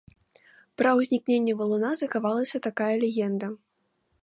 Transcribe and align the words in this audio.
Пра 0.81 0.93
ўзнікненне 0.99 1.53
валуна 1.59 1.91
захавалася 2.01 2.63
такая 2.69 2.91
легенда. 3.07 3.47